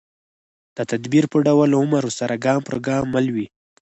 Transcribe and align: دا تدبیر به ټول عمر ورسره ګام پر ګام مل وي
دا 0.75 0.83
تدبیر 0.91 1.23
به 1.31 1.37
ټول 1.45 1.71
عمر 1.81 2.03
ورسره 2.05 2.41
ګام 2.45 2.61
پر 2.67 2.75
ګام 2.85 3.03
مل 3.13 3.27
وي 3.35 3.45